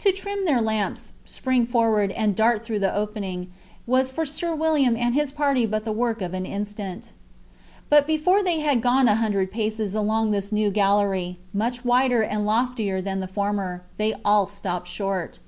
[0.00, 3.52] To trim their lamps, spring forward, and dart through the opening,
[3.86, 7.12] was for Sir William and his party but the work of an instant.
[7.88, 12.44] But before they had gone a hundred paces along this new gallery, much wider and
[12.44, 15.38] loftier than the former, they all stopped short.